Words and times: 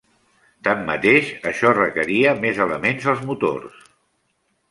Tanmateix, 0.67 1.27
això 1.51 1.73
requeria 1.75 2.33
més 2.45 2.61
elements 2.65 3.07
als 3.13 3.23
motors. 3.33 3.79